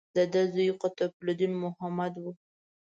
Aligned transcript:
د 0.15 0.17
ده 0.33 0.41
زوی 0.53 0.67
قطب 0.81 1.11
الدین 1.23 1.53
محمد 1.63 2.13
و. 2.19 2.25